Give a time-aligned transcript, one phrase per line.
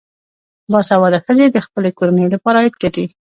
[0.71, 3.05] باسواده ښځې د خپلو کورنیو لپاره عاید ګټي.